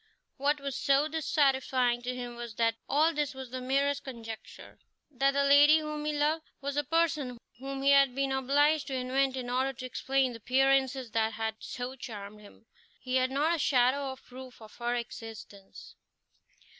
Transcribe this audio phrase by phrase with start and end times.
[0.37, 4.79] What was so dissatisfying to him was that all this was the merest conjecture,
[5.11, 8.95] that the lady whom he loved was a person whom he had been obliged to
[8.95, 12.65] invent in order to explain the appearances that had so charmed him.
[12.99, 15.93] He had not a shadow of proof of her existence.